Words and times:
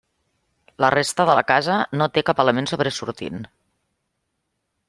La 0.83 0.89
resta 0.93 1.25
de 1.29 1.35
la 1.39 1.43
casa 1.51 1.77
no 2.01 2.09
té 2.17 2.25
cap 2.31 2.43
element 2.47 2.71
sobresortint. 2.73 3.49